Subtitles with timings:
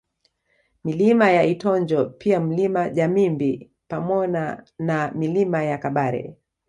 [0.83, 6.37] Milima ya Itonjo pia Mlima Jamimbi pamona na Milima ya Kabare